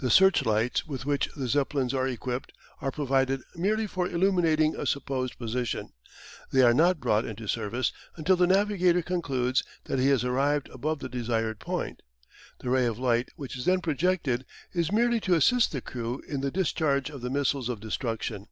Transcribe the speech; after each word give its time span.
The 0.00 0.10
searchlights 0.10 0.86
with 0.86 1.06
which 1.06 1.30
the 1.34 1.48
Zeppelins 1.48 1.94
are 1.94 2.06
equipped 2.06 2.52
are 2.82 2.90
provided 2.90 3.40
merely 3.54 3.86
for 3.86 4.06
illuminating 4.06 4.76
a 4.76 4.84
supposed 4.84 5.38
position. 5.38 5.94
They 6.52 6.60
are 6.60 6.74
not 6.74 7.00
brought 7.00 7.24
into 7.24 7.46
service 7.46 7.90
until 8.16 8.36
the 8.36 8.46
navigator 8.46 9.00
concludes 9.00 9.62
that 9.84 9.98
he 9.98 10.08
has 10.08 10.24
arrived 10.24 10.68
above 10.68 10.98
the 10.98 11.08
desired 11.08 11.58
point: 11.58 12.02
the 12.58 12.68
ray 12.68 12.84
of 12.84 12.98
light 12.98 13.30
which 13.34 13.56
is 13.56 13.64
then 13.64 13.80
projected 13.80 14.44
is 14.74 14.92
merely 14.92 15.20
to 15.20 15.32
assist 15.34 15.72
the 15.72 15.80
crew 15.80 16.20
in 16.28 16.42
the 16.42 16.50
discharge 16.50 17.08
of 17.08 17.22
the 17.22 17.30
missiles 17.30 17.70
of 17.70 17.80
destruction. 17.80 18.46